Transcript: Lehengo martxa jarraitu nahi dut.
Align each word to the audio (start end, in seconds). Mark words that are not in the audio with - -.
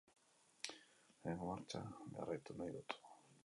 Lehengo 1.25 1.51
martxa 1.51 1.85
jarraitu 2.17 2.59
nahi 2.61 2.77
dut. 2.79 3.01